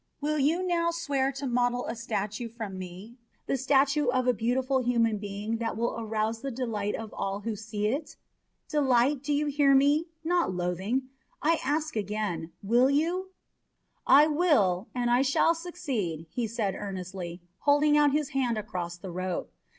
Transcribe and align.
Will 0.19 0.39
you 0.39 0.65
now 0.65 0.89
swear 0.89 1.31
to 1.33 1.45
model 1.45 1.85
a 1.85 1.95
statue 1.95 2.49
from 2.49 2.79
me, 2.79 3.17
the 3.45 3.55
statue 3.55 4.07
of 4.07 4.25
a 4.25 4.33
beautiful 4.33 4.79
human 4.79 5.19
being 5.19 5.57
that 5.57 5.77
will 5.77 5.95
arouse 5.95 6.41
the 6.41 6.49
delight 6.49 6.95
of 6.95 7.13
all 7.13 7.41
who 7.41 7.55
see 7.55 7.85
it? 7.85 8.15
Delight 8.67 9.21
do 9.21 9.31
you 9.31 9.45
hear? 9.45 9.75
not 10.23 10.51
loathing 10.55 11.09
I 11.39 11.59
ask 11.63 11.95
again, 11.95 12.51
will 12.63 12.89
you?" 12.89 13.29
"I 14.07 14.25
will, 14.25 14.87
and 14.95 15.11
I 15.11 15.21
shall 15.21 15.53
succeed," 15.53 16.25
he 16.31 16.47
said 16.47 16.73
earnestly, 16.73 17.43
holding 17.59 17.95
out 17.95 18.11
his 18.11 18.29
hand 18.29 18.57
across 18.57 18.97
the 18.97 19.11
rope. 19.11 19.53